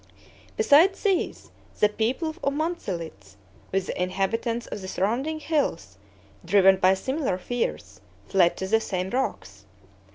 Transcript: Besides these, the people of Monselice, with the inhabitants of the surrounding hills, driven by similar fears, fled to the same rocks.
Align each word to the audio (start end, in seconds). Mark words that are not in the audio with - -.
Besides 0.57 1.03
these, 1.03 1.51
the 1.79 1.87
people 1.87 2.29
of 2.29 2.53
Monselice, 2.55 3.35
with 3.71 3.85
the 3.85 4.01
inhabitants 4.01 4.65
of 4.65 4.81
the 4.81 4.87
surrounding 4.87 5.39
hills, 5.39 5.99
driven 6.43 6.77
by 6.77 6.95
similar 6.95 7.37
fears, 7.37 8.01
fled 8.25 8.57
to 8.57 8.65
the 8.67 8.79
same 8.81 9.11
rocks. 9.11 9.65